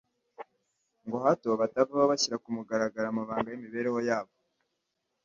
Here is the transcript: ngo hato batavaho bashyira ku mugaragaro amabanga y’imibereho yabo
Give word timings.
ngo 1.05 1.17
hato 1.25 1.49
batavaho 1.59 2.03
bashyira 2.11 2.41
ku 2.43 2.49
mugaragaro 2.57 3.07
amabanga 3.09 3.47
y’imibereho 3.51 3.99
yabo 4.09 4.33